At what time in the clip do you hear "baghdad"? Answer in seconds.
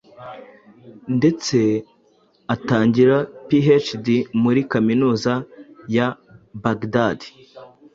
6.63-7.19